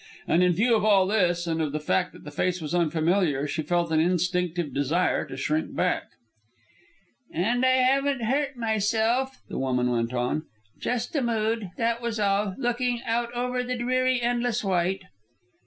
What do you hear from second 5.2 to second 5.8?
to shrink